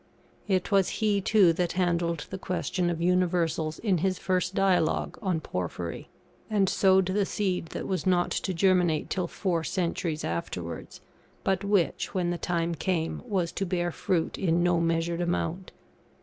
It 0.47 0.71
was 0.71 0.89
he 0.97 1.21
too 1.21 1.53
that 1.53 1.73
handled 1.73 2.25
the 2.31 2.39
question 2.39 2.89
of 2.89 3.03
Universals 3.03 3.77
in 3.77 3.99
his 3.99 4.17
first 4.17 4.55
Dialogue 4.55 5.19
on 5.21 5.41
Porphyry, 5.41 6.09
and 6.49 6.67
sowed 6.67 7.05
the 7.05 7.23
seed 7.23 7.67
that 7.67 7.87
was 7.87 8.07
not 8.07 8.31
to 8.31 8.51
germinate 8.51 9.11
till 9.11 9.27
four 9.27 9.63
centuries 9.63 10.23
afterwards, 10.23 11.01
but 11.43 11.63
which, 11.63 12.15
when 12.15 12.31
the 12.31 12.39
time 12.39 12.73
came, 12.73 13.21
was 13.27 13.51
to 13.51 13.63
bear 13.63 13.91
fruit 13.91 14.39
in 14.39 14.63
no 14.63 14.79
measured 14.79 15.21
amount. 15.21 15.71